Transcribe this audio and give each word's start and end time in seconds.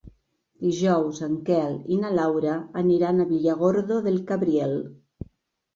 Dijous 0.67 1.19
en 1.27 1.35
Quel 1.49 1.77
i 1.97 1.99
na 2.05 2.11
Laura 2.21 2.57
aniran 2.83 3.21
a 3.21 3.29
Villargordo 3.35 4.03
del 4.09 4.21
Cabriel. 4.33 4.77